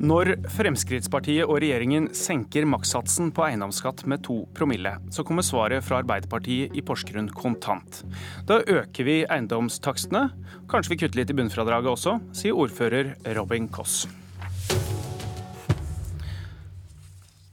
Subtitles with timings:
[0.00, 5.98] Når Fremskrittspartiet og regjeringen senker makssatsen på eiendomsskatt med to promille, så kommer svaret fra
[6.00, 8.00] Arbeiderpartiet i Porsgrunn kontant.
[8.48, 10.30] Da øker vi eiendomstakstene.
[10.72, 14.06] Kanskje vi kutter litt i bunnfradraget også, sier ordfører Robin Koss.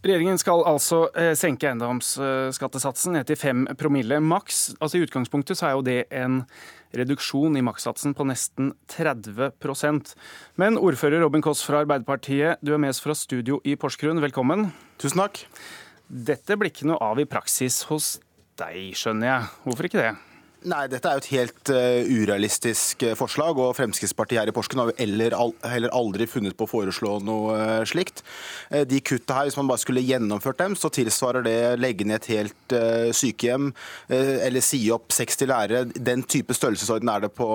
[0.06, 4.76] Regjeringen skal altså eh, senke eiendomsskattesatsen ned til 5 promille maks.
[4.78, 6.44] Altså I utgangspunktet så er jo det en
[6.98, 10.14] reduksjon i makssatsen på nesten 30%
[10.62, 14.22] Men ordfører Robin Koss fra Arbeiderpartiet, du er med oss fra studio i Porsgrunn.
[14.24, 14.70] Velkommen.
[15.02, 15.42] Tusen takk.
[16.08, 18.16] Dette blir ikke noe av i praksis hos
[18.62, 19.54] deg, skjønner jeg.
[19.66, 20.14] Hvorfor ikke det?
[20.68, 24.82] Nei, dette er jo et helt uh, urealistisk uh, forslag, og Fremskrittspartiet her i Porsgrunn
[24.84, 28.24] har jo heller, heller, aldri funnet på å foreslå noe uh, slikt.
[28.90, 32.30] de kutta her, hvis man bare skulle gjennomført dem, så tilsvarer det legge ned et
[32.32, 32.74] helt
[33.16, 33.68] sykehjem
[34.10, 35.82] eller si opp 60 lærere.
[35.94, 37.48] Den type størrelsesorden er det på,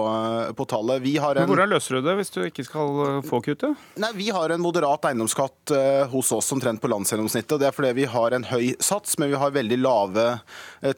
[0.56, 1.02] på tallet.
[1.02, 1.44] Vi har en...
[1.44, 3.82] Men Hvordan løser du det hvis du ikke skal få kuttet?
[4.00, 5.74] Nei, Vi har en moderat eiendomsskatt
[6.12, 7.58] hos oss omtrent på landsgjennomsnittet.
[7.60, 10.28] Det er fordi vi har en høy sats, men vi har veldig lave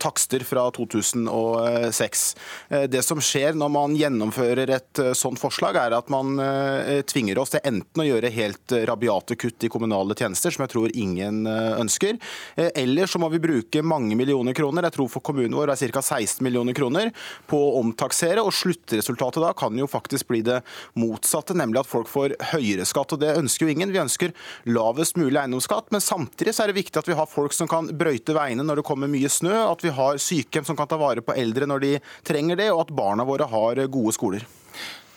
[0.04, 2.36] takster fra 2006 seks.
[2.69, 7.02] Eh, det som skjer når man gjennomfører et eh, sånt forslag, er at man eh,
[7.08, 10.94] tvinger oss til enten å gjøre helt rabiate kutt i kommunale tjenester, som jeg tror
[10.94, 12.16] ingen ønsker,
[12.56, 16.02] eller så må vi bruke mange millioner kroner, jeg tror for kommunen vår er ca.
[16.02, 17.11] 16 millioner kroner,
[17.50, 18.42] på å omtaksere.
[18.42, 20.61] og Sluttresultatet da kan jo faktisk bli det
[20.98, 23.14] motsatte, nemlig at folk får høyere skatt.
[23.14, 23.92] og Det ønsker jo ingen.
[23.94, 24.34] Vi ønsker
[24.70, 27.91] lavest mulig eiendomsskatt, men samtidig så er det viktig at vi har folk som kan
[27.91, 31.24] brøyte veiene når det kommer mye snø, at vi har sykehjem som kan ta vare
[31.24, 31.83] på eldre når de
[32.27, 34.46] trenger det, og at barna våre har gode skoler.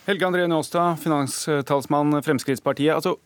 [0.08, 2.94] Helge André Njåstad, finanstalsmann Fremskrittspartiet.
[2.94, 3.18] Altså,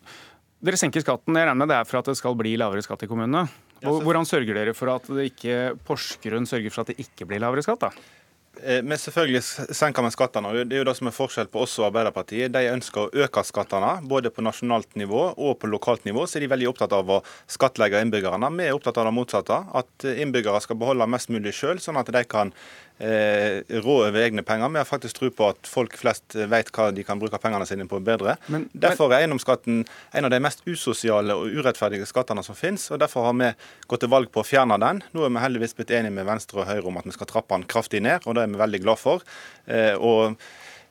[0.62, 3.05] dere senker skatten, jeg regner med det er for at det skal bli lavere skatt
[3.07, 3.47] i kommunene.
[3.83, 7.65] Hvordan sørger dere for at det ikke, Porsgrunn sørger for at det ikke blir lavere
[7.67, 7.87] skatt?
[7.87, 8.19] da?
[8.61, 10.53] Eh, men selvfølgelig senker vi skattene.
[10.69, 12.53] Det er jo det som er forskjell på oss og Arbeiderpartiet.
[12.53, 16.27] De ønsker å øke skattene, både på nasjonalt nivå og på lokalt nivå.
[16.29, 18.53] Så er de veldig opptatt av å skattlegge innbyggerne.
[18.59, 19.59] Vi er opptatt av det motsatte.
[19.83, 22.53] At innbyggere skal beholde mest mulig sjøl, sånn at de kan
[23.02, 24.70] rå over egne penger.
[24.70, 27.89] Vi har faktisk tro på at folk flest vet hva de kan bruke pengene sine
[27.90, 28.36] på bedre.
[28.52, 29.80] Men, derfor er eiendomsskatten
[30.14, 32.85] en av de mest usosiale og urettferdige skattene som finnes.
[32.95, 33.51] og Derfor har vi
[33.91, 35.02] gått til valg på å fjerne den.
[35.17, 37.57] Nå er vi heldigvis blitt enige med Venstre og Høyre om at vi skal trappe
[37.57, 39.27] den kraftig ned, og det er vi veldig glad for.
[39.67, 40.39] Eh, og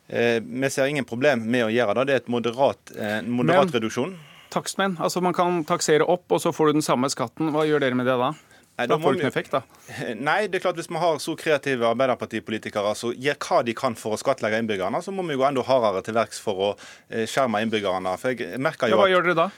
[0.08, 2.06] eh, vi ser ingen problem med å gjøre det.
[2.08, 4.14] Det er et moderat, eh, en moderat Men, reduksjon.
[4.52, 7.54] Takstmenn, altså Man kan taksere opp, og så får du den samme skatten.
[7.54, 8.34] Hva gjør dere med det da?
[8.82, 9.62] Nei, da får effekt, da.
[10.28, 13.98] Nei, det er klart hvis vi har så kreative Arbeiderpartipolitikere som gjør hva de kan
[13.98, 16.70] for å skattlegge innbyggerne, så må vi gå enda hardere til verks for å
[17.08, 18.16] eh, skjerme innbyggerne.
[18.20, 19.50] For jeg merker jo ja, Hva gjør dere da?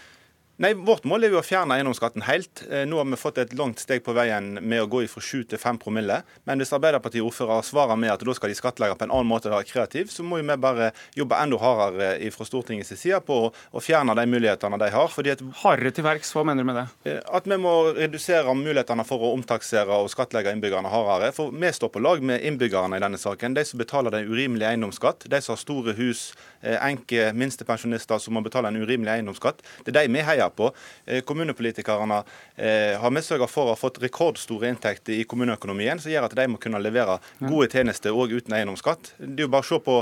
[0.62, 2.60] Nei, Vårt mål er jo å fjerne eiendomsskatten helt.
[2.70, 5.48] Eh, nå har vi fått et langt steg på veien med å gå fra 7
[5.50, 6.20] til 5 promille.
[6.46, 9.56] Men hvis Arbeiderparti-ordførere svarer med at da skal de skattlegge på en annen måte og
[9.56, 14.14] være kreativ, så må vi bare jobbe enda hardere fra Stortingets side på å fjerne
[14.14, 15.10] de mulighetene de har.
[15.10, 16.86] Fordi at, hardere til verks, hva mener du med det?
[17.10, 21.32] Eh, at vi må redusere mulighetene for å omtaksere og skattlegge innbyggerne hardere.
[21.34, 23.58] For vi står på lag med innbyggerne i denne saken.
[23.58, 26.28] De som betaler den urimelige eiendomsskatt, de som har store hus,
[26.62, 29.66] eh, enke minstepensjonister som må betale en urimelig eiendomsskatt.
[29.82, 30.70] Det er de vi heier heier på.
[31.06, 32.22] Eh, kommunepolitikerne
[32.56, 36.36] eh, har vi sørga for å ha fått rekordstore inntekter i kommuneøkonomien, som gjør at
[36.36, 39.14] de må kunne levere gode tjenester òg uten eiendomsskatt.
[39.18, 39.98] Det er jo bare å se på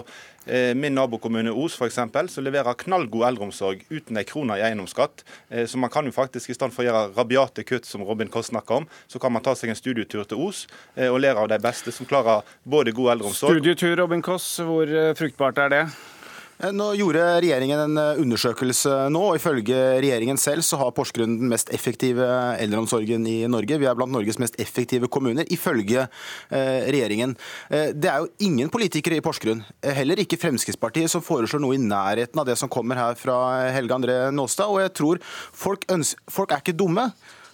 [0.46, 2.00] eh, min nabokommune Os f.eks.,
[2.32, 5.24] som leverer knallgod eldreomsorg uten ei krone i eiendomsskatt.
[5.68, 8.50] Så man kan jo faktisk, i stedet for å gjøre rabiate kutt, som Robin Koss
[8.50, 10.64] snakker om, så kan man ta seg en studietur til Os
[10.96, 15.60] og lære av de beste, som klarer både god eldreomsorg Studietur, Robin Koss, hvor fruktbart
[15.62, 15.84] er det?
[16.60, 21.38] Eh, nå gjorde regjeringen en eh, undersøkelse nå, og ifølge regjeringen selv så har Porsgrunn
[21.40, 22.26] den mest effektive
[22.62, 23.80] eldreomsorgen i Norge.
[23.80, 27.34] Vi er blant Norges mest effektive kommuner, ifølge eh, regjeringen.
[27.70, 29.62] Det er jo ingen politikere i Porsgrunn,
[29.96, 33.36] heller ikke Fremskrittspartiet, som foreslår noe i nærheten av det som kommer her fra
[33.74, 34.70] Helge André Nåstad.
[34.70, 35.86] Og jeg tror folk,
[36.30, 37.08] folk er ikke dumme.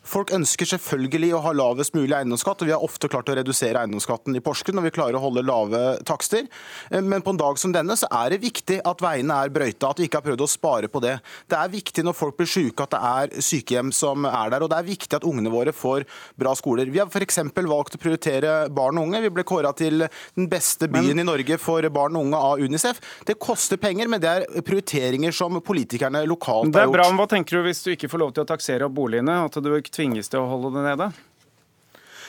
[0.08, 3.82] Folk ønsker selvfølgelig å ha lavest mulig eiendomsskatt, og vi har ofte klart å redusere
[3.82, 6.46] eiendomsskatten i Porsgrunn når vi klarer å holde lave takster.
[6.88, 9.90] Eh, men på en dag som denne så er det viktig at veiene er brøyta,
[9.90, 11.18] at vi ikke har prøvd å spare på det.
[11.50, 14.72] Det er viktig når folk blir syke at det er sykehjem som er der, og
[14.72, 16.06] det er viktig at ungene våre får
[16.40, 16.88] bra skoler.
[16.88, 17.42] Vi har f.eks.
[17.58, 19.22] valgt å prioritere barn og unge.
[19.26, 21.26] Vi ble kåra til den beste byen men...
[21.26, 23.02] i Norge for barn og unge av Unicef.
[23.28, 26.78] Det koster penger, men det er prioriteringer som politikerne lokalt har gjort.
[26.78, 28.88] Det er bra, men Hva tenker du hvis du ikke får lov til å taksere
[28.88, 29.36] opp boligene?
[29.44, 29.68] At du
[29.98, 31.10] tvinges til å holde det nede?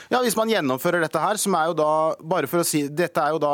[0.10, 3.21] Ja, Hvis man gjennomfører dette her, som er jo da bare for å si, dette
[3.21, 3.51] er jo da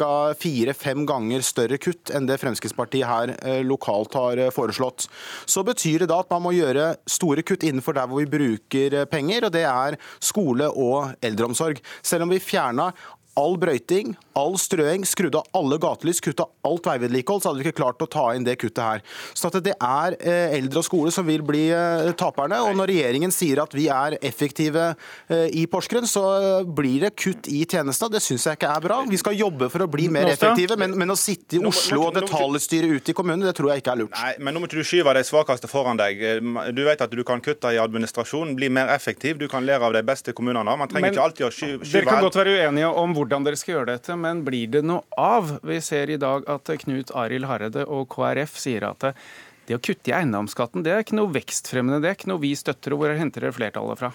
[0.00, 0.08] ca.
[0.40, 5.04] fire-fem ganger større kutt enn det Fremskrittspartiet her eh, lokalt har eh, foreslått,
[5.44, 9.02] så betyr det da at man må gjøre store kutt innenfor der hvor vi bruker
[9.02, 11.84] eh, penger, og det er skole og eldreomsorg.
[12.00, 12.88] Selv om vi fjerna
[13.38, 17.78] all brøyting, all strøing, skrudd av alle gatelys, kutta alt veivedlikehold, så hadde vi ikke
[17.80, 19.04] klart å ta inn det kuttet her.
[19.32, 22.60] Så at det er eh, eldre og skole som vil bli eh, taperne.
[22.66, 24.90] Og når regjeringen sier at vi er effektive
[25.32, 26.24] eh, i Porsgrunn, så
[26.64, 28.12] blir det kutt i tjenestene.
[28.16, 29.00] Det syns jeg ikke er bra.
[29.08, 32.20] Vi skal jobbe for å bli mer effektive, men, men å sitte i Oslo og
[32.20, 34.16] detaljstyre ute i kommunene, det tror jeg ikke er lurt.
[34.18, 36.20] Nei, men nå må ikke du skyve de svakeste foran deg.
[36.76, 39.40] Du vet at du kan kutte i administrasjon, bli mer effektiv.
[39.40, 40.76] Du kan lære av de beste kommunene.
[40.76, 43.58] Man trenger men, ikke alltid å skyve Dere kan godt være uenige om hvordan dere
[43.58, 45.56] skal gjøre dette, men blir det noe av?
[45.66, 49.12] Vi ser i dag at Knut Arild Hareide og KrF sier at
[49.68, 52.52] det å kutte i eiendomsskatten det er ikke noe vekstfremmende, det er ikke noe vi
[52.58, 52.94] støtter.
[52.94, 54.10] og Hvor henter dere flertallet fra?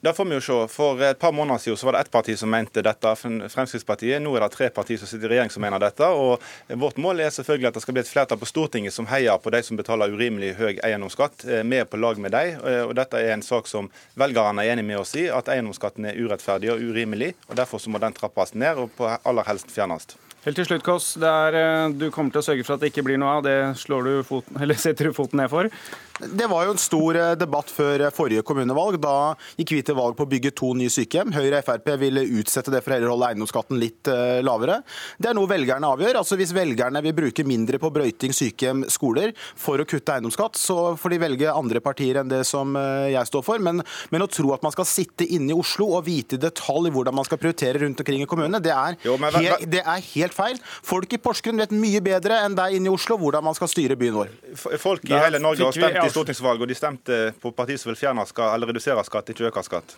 [0.00, 0.56] Det får vi jo se.
[0.72, 4.22] For et par måneder siden så var det ett parti som mente dette, Fremskrittspartiet.
[4.22, 6.08] Nå er det tre partier som sitter i regjering som mener dette.
[6.08, 6.42] og
[6.80, 9.52] Vårt mål er selvfølgelig at det skal bli et flertall på Stortinget som heier på
[9.54, 11.46] de som betaler urimelig høy eiendomsskatt.
[11.46, 12.60] Vi er på lag med dem.
[12.88, 13.90] og Dette er en sak som
[14.20, 17.34] velgerne er enig med oss i, at eiendomsskatten er urettferdig og urimelig.
[17.48, 20.14] og Derfor så må den trappes ned og på aller helst fjernes.
[20.44, 21.14] Helt til slutt, Kåss.
[21.16, 23.46] Eh, du kommer til å sørge for at det ikke blir noe av.
[23.46, 25.70] Det slår du foten, eller setter du foten ned for?
[26.18, 28.98] Det var jo en stor eh, debatt før forrige kommunevalg.
[29.02, 31.32] Da gikk vi til valg på å bygge to nye sykehjem.
[31.34, 34.80] Høyre og Frp ville utsette det for å holde eiendomsskatten litt eh, lavere.
[35.18, 36.20] Det er noe velgerne avgjør.
[36.20, 40.78] Altså Hvis velgerne vil bruke mindre på brøyting, sykehjem, skoler for å kutte eiendomsskatt, så
[41.00, 43.62] får de velge andre partier enn det som jeg står for.
[43.62, 46.92] Men, men å tro at man skal sitte inne i Oslo og vite i detalj
[46.94, 50.02] hvordan man skal prioritere rundt omkring i kommunene, det er, jo, men, helt, det er
[50.14, 50.60] helt helt feil.
[50.84, 53.96] Folk i Porsgrunn vet mye bedre enn deg inne i Oslo hvordan man skal styre
[53.98, 54.32] byen vår.
[54.80, 58.00] Folk i hele Norge har stemt i stortingsvalg, og de stemte på partiet som vil
[58.00, 59.96] fjerne skatt, eller redusere skatt, ikke øke skatt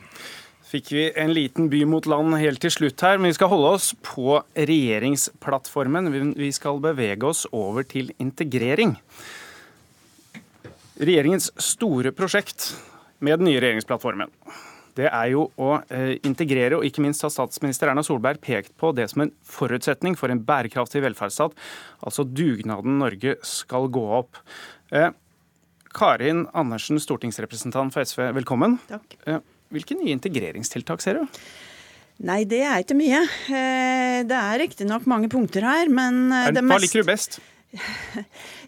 [0.66, 3.72] fikk vi en liten by mot land helt til slutt her, men vi skal holde
[3.78, 6.10] oss på regjeringsplattformen.
[6.36, 8.96] Vi skal bevege oss over til integrering.
[10.96, 12.72] Regjeringens store prosjekt
[13.22, 14.32] med den nye regjeringsplattformen
[14.96, 18.94] det er jo å eh, integrere, og ikke minst har statsminister Erna Solberg pekt på
[18.96, 21.52] det som en forutsetning for en bærekraftig velferdsstat,
[22.00, 24.40] altså dugnaden Norge skal gå opp.
[25.96, 28.78] Eh, Karin Andersen, stortingsrepresentant for SV, velkommen.
[28.88, 29.16] Takk.
[29.26, 29.40] Eh,
[29.72, 31.40] hvilke nye integreringstiltak ser du?
[32.18, 33.26] Nei, det er ikke mye.
[34.26, 37.40] Det er riktignok mange punkter her, men det mest Hva liker du best?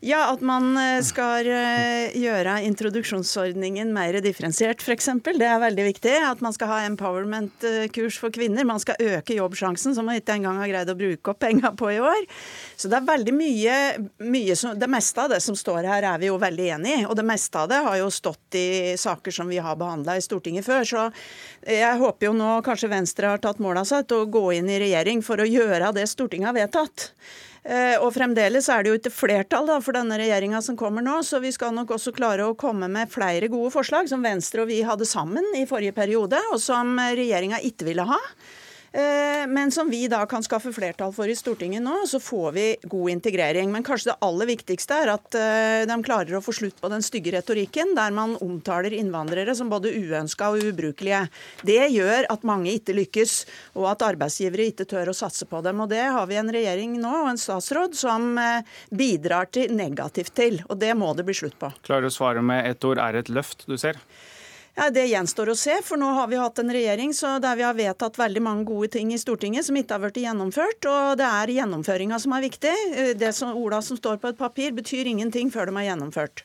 [0.01, 5.09] Ja, at man eh, skal eh, gjøre introduksjonsordningen mer differensiert, f.eks.
[5.27, 6.13] Det er veldig viktig.
[6.23, 8.67] At man skal ha empowerment-kurs for kvinner.
[8.69, 11.91] Man skal øke jobbsjansen, som man ikke engang har greid å bruke opp penger på
[11.97, 12.29] i år.
[12.79, 13.81] Så det er veldig mye,
[14.23, 17.03] mye som, Det meste av det som står her, er vi jo veldig enig i.
[17.09, 20.23] Og det meste av det har jo stått i saker som vi har behandla i
[20.23, 20.87] Stortinget før.
[20.87, 21.09] Så
[21.67, 24.71] jeg håper jo nå kanskje Venstre har tatt mål av seg til å gå inn
[24.71, 27.11] i regjering for å gjøre det Stortinget har vedtatt.
[27.69, 31.19] Eh, og fremdeles er det jo ikke flertall da, for denne regjeringa som kommer nå,
[31.27, 34.71] så vi skal nok også klare å komme med flere gode forslag som Venstre og
[34.71, 38.23] vi hadde sammen i forrige periode, og som regjeringa ikke ville ha.
[38.93, 42.67] Eh, men som vi da kan skaffe flertall for i Stortinget nå, så får vi
[42.83, 43.73] god integrering.
[43.73, 47.05] Men kanskje det aller viktigste er at eh, de klarer å få slutt på den
[47.05, 51.27] stygge retorikken der man omtaler innvandrere som både uønska og ubrukelige.
[51.69, 53.39] Det gjør at mange ikke lykkes,
[53.77, 55.85] og at arbeidsgivere ikke tør å satse på dem.
[55.85, 60.35] Og det har vi en regjering nå og en statsråd som eh, bidrar til negativt
[60.39, 61.71] til, og det må det bli slutt på.
[61.85, 64.01] Klarer du å svare med ett ord, er et løft du ser?
[64.79, 67.11] Ja, Det gjenstår å se, for nå har vi hatt en regjering
[67.43, 70.87] der vi har vedtatt veldig mange gode ting i Stortinget som ikke har blitt gjennomført.
[70.87, 72.75] Og det er gjennomføringa som er viktig.
[72.95, 76.45] Eh, det som Ola som står på et papir, betyr ingenting før de er gjennomført.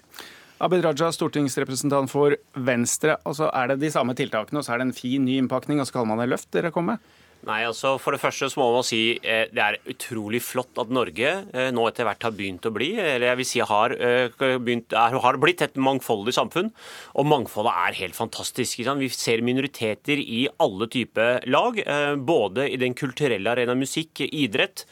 [0.66, 3.20] Abid Raja, stortingsrepresentant for Venstre.
[3.22, 5.86] Altså, er det de samme tiltakene, og så er det en fin ny innpakning, og
[5.86, 7.22] så kaller man det løft dere kommer med?
[7.44, 10.92] Nei, altså For det første så må man si eh, det er utrolig flott at
[10.96, 14.44] Norge eh, nå etter hvert har begynt å bli, eller jeg vil si har, eh,
[14.64, 16.72] begynt, er, har blitt et mangfoldig samfunn.
[17.20, 18.80] Og mangfoldet er helt fantastisk.
[18.80, 24.86] Vi ser minoriteter i alle typer lag, eh, både i den kulturelle arena musikk, idrett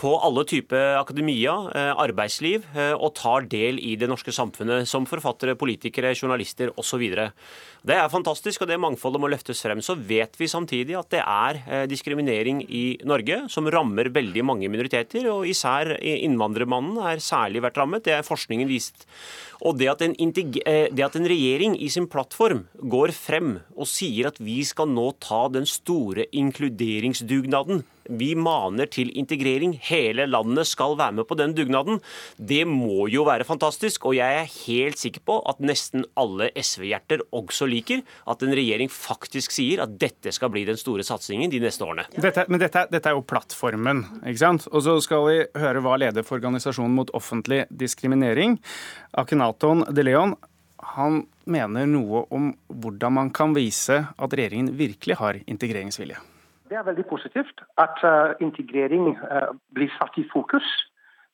[0.00, 5.06] på alle typer akademia, eh, arbeidsliv, eh, og tar del i det norske samfunnet som
[5.06, 7.04] forfattere, politikere, journalister osv.
[7.84, 9.78] Det er fantastisk, og det mangfoldet må løftes frem.
[9.78, 14.68] Så vet vi samtidig at det er eh, diskriminering i Norge som rammer veldig mange
[14.68, 18.04] minoriteter, og især innvandrermannen er særlig vært rammet.
[18.04, 19.06] Det er forskningen vist.
[19.64, 24.28] Og det at, en, det at en regjering i sin plattform går frem og sier
[24.28, 29.74] at vi skal nå ta den store inkluderingsdugnaden vi maner til integrering.
[29.88, 32.00] Hele landet skal være med på den dugnaden.
[32.36, 34.06] Det må jo være fantastisk.
[34.10, 38.92] Og jeg er helt sikker på at nesten alle SV-hjerter også liker at en regjering
[38.92, 42.06] faktisk sier at dette skal bli den store satsingen de neste årene.
[42.14, 44.68] Dette, men dette, dette, er jo plattformen, ikke sant?
[44.72, 48.58] Og så skal vi høre hva leder for Organisasjonen mot offentlig diskriminering,
[49.54, 50.34] Akenaton de Leon,
[50.82, 56.16] han mener noe om hvordan man kan vise at regjeringen virkelig har integreringsvilje.
[56.68, 60.64] Det er veldig positivt at uh, integrering uh, blir satt i fokus.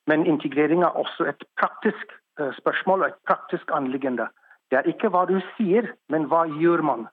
[0.07, 4.27] Men integrering er også et praktisk uh, spørsmål og et praktisk anliggende.
[4.69, 7.07] Det er ikke hva du sier, men hva gjør man?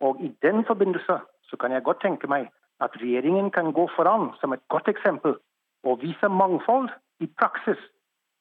[0.00, 4.30] Og I den forbindelse så kan jeg godt tenke meg at regjeringen kan gå foran
[4.40, 5.38] som et godt eksempel
[5.82, 7.80] og vise mangfold i praksis,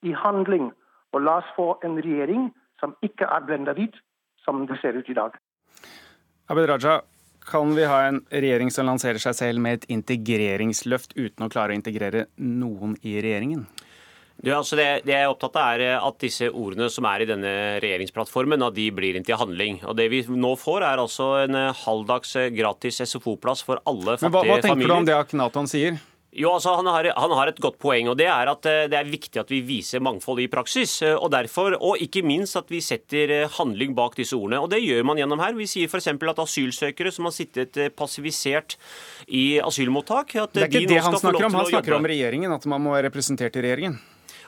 [0.03, 0.73] i handling.
[1.15, 2.49] Og la oss få en regjering
[2.81, 3.95] som ikke er blenda hvit,
[4.43, 5.37] som det ser ut i dag.
[6.51, 6.99] Abid Raja,
[7.45, 11.73] kan vi ha en regjering som lanserer seg selv med et integreringsløft uten å klare
[11.73, 13.65] å integrere noen i regjeringen?
[14.35, 17.27] Det, altså det, det, jeg er opptatt av, er at disse ordene som er i
[17.29, 19.79] denne regjeringsplattformen, at de blir inn til handling.
[19.87, 21.55] Og Det vi nå får, er altså en
[21.85, 24.27] halvdags gratis SFO-plass for alle fattige familier.
[24.27, 24.91] Men Hva, hva tenker familier.
[24.91, 26.01] du om det Akhnaton sier?
[26.35, 28.97] Jo, altså han har, han har, et godt poeng, og det er at eh, det
[28.99, 30.97] er viktig at vi viser mangfold i praksis.
[31.05, 34.59] Eh, og derfor, og ikke minst at vi setter eh, handling bak disse ordene.
[34.59, 35.55] Og det gjør man gjennom her.
[35.55, 36.11] Vi sier f.eks.
[36.11, 38.75] at asylsøkere som har sittet passivisert
[39.27, 41.57] i asylmottak at Det er ikke de det han snakker om.
[41.61, 43.97] Han snakker om regjeringen, at man må være representert i regjeringen.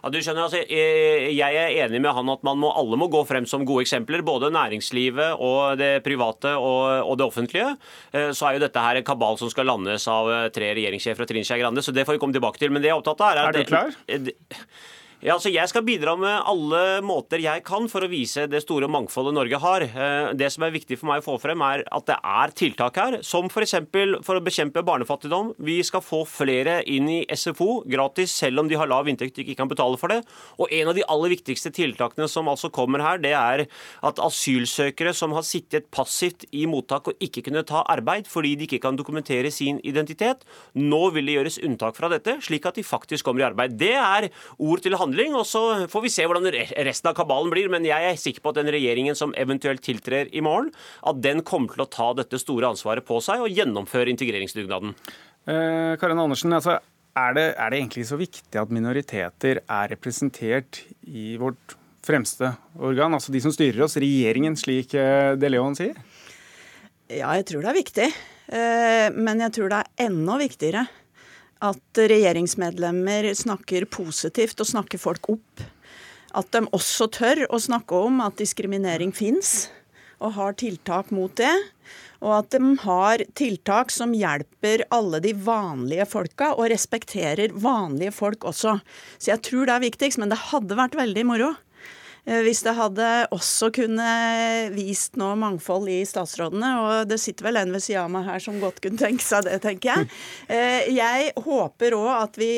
[0.07, 3.25] Ja, du skjønner, altså, Jeg er enig med han at man må, alle må gå
[3.27, 4.23] frem som gode eksempler.
[4.23, 7.73] Både næringslivet og det private og, og det offentlige.
[8.15, 11.25] Eh, så er jo dette her en kabal som skal landes av eh, tre regjeringssjefer
[11.25, 12.71] og Trine Skei Grande, så det får vi komme tilbake til.
[12.71, 13.51] Men det jeg er opptatt av er at...
[13.51, 13.99] Er du klar?
[14.07, 14.37] Det,
[15.17, 18.85] ja, altså Jeg skal bidra med alle måter jeg kan for å vise det store
[18.85, 19.81] mangfoldet Norge har.
[19.81, 22.99] Eh, det som er viktig for meg å få frem, er at det er tiltak
[23.01, 23.73] her, som f.eks.
[23.89, 25.55] For, for å bekjempe barnefattigdom.
[25.57, 29.41] Vi skal få flere inn i SFO gratis, selv om de har lav inntekt og
[29.41, 30.19] ikke kan betale for det.
[30.61, 33.65] Og en av de aller viktigste tiltakene som altså kommer her, det er
[34.05, 38.69] at asylsøkere som har sittet passivt i mottak og ikke kunne ta arbeid fordi de
[38.69, 40.45] ikke kan dokumentere sin identitet,
[40.77, 43.79] nå vil det gjøres unntak fra dette, slik at de faktisk kommer i arbeid.
[43.81, 44.29] Det er
[44.61, 45.35] ord til handling handling.
[45.39, 46.51] Og så får vi se hvordan
[46.87, 47.71] resten av kabalen blir.
[47.73, 50.69] Men jeg er sikker på at den regjeringen som eventuelt tiltrer i morgen,
[51.07, 54.93] at den kommer til å ta dette store ansvaret på seg og gjennomføre integreringsdugnaden.
[55.47, 56.77] Eh, Karin Andersen, altså,
[57.17, 63.15] er, det, er det egentlig så viktig at minoriteter er representert i vårt fremste organ,
[63.15, 65.97] altså de som styrer oss, regjeringen, slik eh, De Leon sier?
[67.07, 68.07] Ja, jeg tror det er viktig.
[68.47, 70.85] Eh, men jeg tror det er enda viktigere
[71.63, 75.63] at regjeringsmedlemmer snakker positivt og snakker folk opp.
[76.37, 79.69] At de også tør å snakke om at diskriminering fins,
[80.17, 81.53] og har tiltak mot det.
[82.25, 88.47] Og at de har tiltak som hjelper alle de vanlige folka, og respekterer vanlige folk
[88.49, 88.79] også.
[89.17, 91.53] Så jeg tror det er viktigst, men det hadde vært veldig moro
[92.27, 94.07] hvis det hadde også kunne
[94.73, 96.71] vist noe mangfold i statsrådene.
[96.83, 99.47] Og det sitter vel en ved sida av meg her som godt kunne tenke seg
[99.47, 100.09] det, tenker jeg.
[100.47, 102.51] Eh, jeg håper òg at vi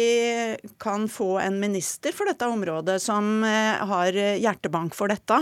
[0.81, 5.39] kan få en minister for dette området som eh, har hjertebank for dette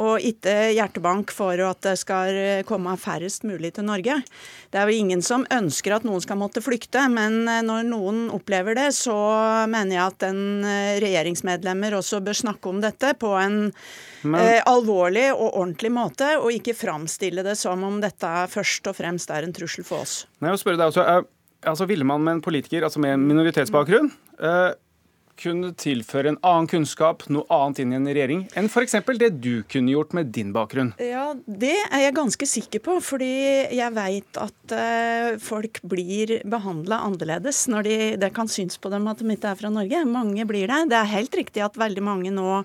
[0.00, 4.18] og ikke hjertebank for at det skal komme færrest mulig til Norge.
[4.72, 8.22] Det er jo ingen som ønsker at noen skal måtte flykte, men eh, når noen
[8.32, 9.16] opplever det, så
[9.68, 13.58] mener jeg at en eh, regjeringsmedlemmer også bør snakke om dette på en
[14.22, 14.40] men...
[14.40, 19.32] eh, alvorlig og ordentlig måte, og ikke framstille det som om dette først og fremst
[19.34, 20.22] er en trussel for oss.
[20.40, 21.06] Nei, jeg spørre deg også,
[21.68, 24.08] altså Ville man med en politiker altså med minoritetsbakgrunn
[24.40, 24.72] eh,
[25.40, 28.96] kunne tilføre en annen kunnskap, noe annet inn i en regjering, enn f.eks.
[29.18, 30.92] det du kunne gjort med din bakgrunn?
[31.02, 33.32] Ja, Det er jeg ganske sikker på, fordi
[33.72, 39.08] jeg veit at uh, folk blir behandla annerledes når de, det kan synes på dem
[39.10, 40.04] at de ikke er fra Norge.
[40.08, 40.82] Mange blir det.
[40.92, 42.62] Det er helt riktig at veldig mange nå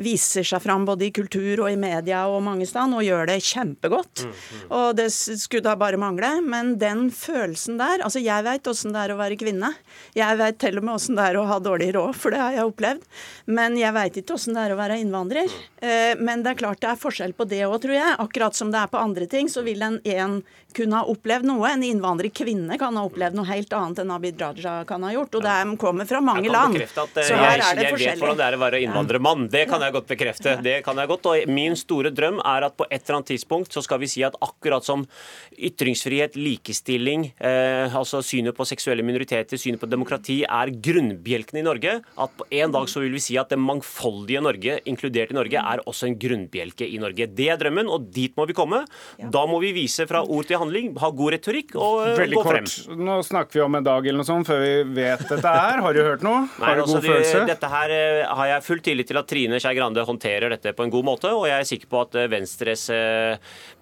[0.00, 3.38] viser seg fram både i kultur og i media og mange steder, og gjør det
[3.44, 4.24] kjempegodt.
[4.24, 4.62] Mm, mm.
[4.78, 6.34] Og det skulle da bare mangle.
[6.42, 9.68] Men den følelsen der Altså, jeg veit åssen det er å være kvinne.
[10.16, 12.56] Jeg veit til og med åssen det er å ha dårlig råd, for det har
[12.56, 13.04] jeg opplevd.
[13.52, 15.48] Men jeg veit ikke åssen det er å være innvandrer.
[15.48, 15.86] Mm.
[15.88, 18.18] Eh, men det er klart det er forskjell på det òg, tror jeg.
[18.24, 20.40] Akkurat som det er på andre ting, så vil en, en
[20.76, 21.68] kunne ha opplevd noe.
[21.72, 25.38] En innvandrerkvinne kan ha opplevd noe helt annet enn Abid Raja kan ha gjort.
[25.38, 26.78] Og det kommer fra mange land.
[26.82, 27.86] At, så her jeg, er det.
[27.88, 29.46] Jeg vet hvordan det er å være innvandrermann.
[29.52, 30.56] Det kan jeg godt bekrefte.
[30.64, 31.30] Det kan jeg godt.
[31.32, 34.24] Og min store drøm er at på et eller annet tidspunkt så skal vi si
[34.26, 35.04] at akkurat som
[35.52, 41.98] ytringsfrihet, likestilling, eh, altså synet på seksuelle minoriteter, synet på demokrati er grunnbjelken i Norge,
[42.00, 45.60] at på en dag så vil vi si at det mangfoldige Norge, inkludert i Norge,
[45.60, 47.28] er også en grunnbjelke i Norge.
[47.28, 48.82] Det er drømmen, og dit må vi komme.
[49.18, 50.61] Da må vi vise fra ord til handling,
[51.02, 52.68] ha god retorikk og eh, Veldig gå frem.
[52.68, 53.00] Kort.
[53.08, 55.82] Nå snakker vi om en dag eller noe sånt før vi vet dette her.
[55.84, 56.44] Har du hørt noe?
[56.62, 57.42] Har du altså, god følelse?
[57.50, 60.86] Dette her eh, har jeg full tillit til at Trine Skei Grande håndterer dette på
[60.86, 62.88] en god måte, og jeg er sikker på at eh, Venstres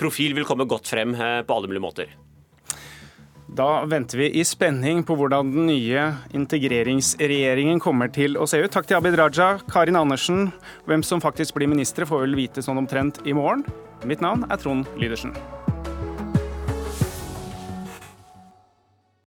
[0.00, 2.18] profil vil komme godt frem på alle mulige måter.
[3.50, 6.04] Da venter vi i spenning på hvordan den nye
[6.38, 8.70] integreringsregjeringen kommer til å se ut.
[8.70, 10.52] Takk til Abid Raja, Karin Andersen.
[10.87, 13.66] Hvem som faktisk blir ministre, får vel vite sånn omtrent i morgen.
[14.06, 15.34] Mitt navn er Trond Lydersen.